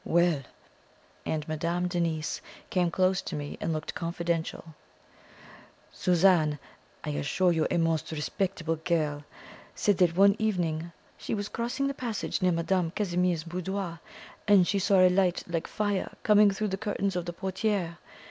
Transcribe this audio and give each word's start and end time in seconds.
"Well," 0.03 0.41
and 1.27 1.47
Madame 1.47 1.87
Denise 1.87 2.41
came 2.71 2.89
close 2.89 3.21
to 3.21 3.35
me 3.35 3.59
and 3.61 3.71
looked 3.71 3.93
confidential, 3.93 4.73
"Suzanne 5.91 6.57
I 7.03 7.11
assure 7.11 7.51
you 7.51 7.67
a 7.69 7.77
most 7.77 8.11
respectable 8.11 8.77
girl 8.77 9.25
said 9.75 9.99
that 9.99 10.17
one 10.17 10.35
evening 10.39 10.91
she 11.19 11.35
was 11.35 11.49
crossing 11.49 11.85
the 11.85 11.93
passage 11.93 12.41
near 12.41 12.51
Madame 12.51 12.89
Casimir's 12.89 13.43
boudoir, 13.43 13.99
and 14.47 14.67
she 14.67 14.79
saw 14.79 15.01
a 15.01 15.07
light 15.09 15.43
like 15.47 15.67
fire 15.67 16.11
coming 16.23 16.49
through 16.49 16.69
the 16.69 16.77
curtains 16.77 17.15
of 17.15 17.25
the 17.27 17.33
portiere. 17.33 17.99